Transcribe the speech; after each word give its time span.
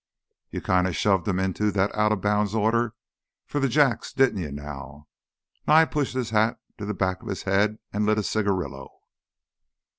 "You 0.49 0.61
kinda 0.61 0.93
shoved 0.93 1.27
him 1.27 1.37
into 1.39 1.69
that 1.73 1.93
out 1.93 2.11
of 2.11 2.21
bounds 2.21 2.55
order 2.55 2.95
for 3.45 3.61
th' 3.61 3.69
Jacks, 3.69 4.11
didn't 4.11 4.41
you 4.41 4.51
now?" 4.51 5.05
Nye 5.67 5.85
pushed 5.85 6.15
his 6.15 6.31
hat 6.31 6.59
to 6.79 6.87
the 6.87 6.95
back 6.95 7.21
of 7.21 7.29
his 7.29 7.43
head 7.43 7.77
and 7.93 8.07
lit 8.07 8.17
a 8.17 8.23
cigarillo. 8.23 8.89